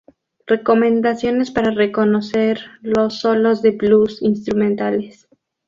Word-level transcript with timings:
Recomendaciones 0.47 1.51
para 1.51 1.69
reconocer 1.69 2.59
los 2.81 3.19
solos 3.19 3.61
de 3.61 3.69
"blues" 3.73 4.19
instrumentales. 4.23 5.27